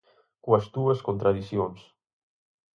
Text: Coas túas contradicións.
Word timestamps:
Coas 0.45 0.65
túas 0.73 0.99
contradicións. 1.07 1.79